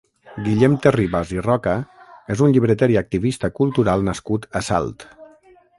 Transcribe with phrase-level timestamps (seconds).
[0.45, 1.75] Guillem Terribas i Roca
[2.35, 5.07] és un llibreter i activista cultural nascut a Salt.